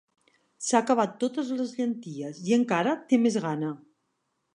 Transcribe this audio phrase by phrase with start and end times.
[0.67, 3.71] S'ha acabat totes les llenties i encara té més gana.